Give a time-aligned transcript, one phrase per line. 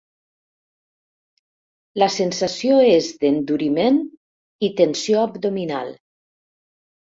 [2.03, 4.01] La sensació és d'enduriment
[4.69, 5.97] i tensió abdominal.